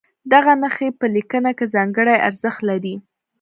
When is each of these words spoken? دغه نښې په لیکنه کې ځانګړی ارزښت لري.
دغه 0.33 0.53
نښې 0.61 0.87
په 0.99 1.05
لیکنه 1.15 1.51
کې 1.57 1.65
ځانګړی 1.75 2.15
ارزښت 2.27 2.59
لري. 2.69 2.95